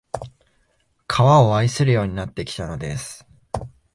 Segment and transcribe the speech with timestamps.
[1.05, 3.23] 川を愛するようになってきたのです